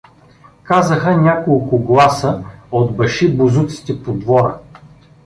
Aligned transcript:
Казаха 0.63 1.17
няколко 1.17 1.79
гласа 1.79 2.43
от 2.71 2.97
башибозуците 2.97 4.03
по 4.03 4.13
двора. 4.13 4.57